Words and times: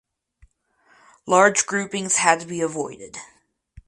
Large 1.27 1.67
groupings 1.67 2.15
had 2.15 2.39
to 2.39 2.47
be 2.47 2.59
avoided. 2.61 3.19